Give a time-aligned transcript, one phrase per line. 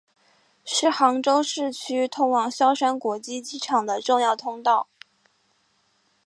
[0.65, 4.87] 是杭州市区通往萧山国际机场的重要通道。